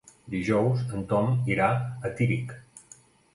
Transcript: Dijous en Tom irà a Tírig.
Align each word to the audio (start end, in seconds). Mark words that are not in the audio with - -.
Dijous 0.35 0.79
en 0.99 1.03
Tom 1.11 1.29
irà 1.57 1.67
a 1.79 2.11
Tírig. 2.21 2.57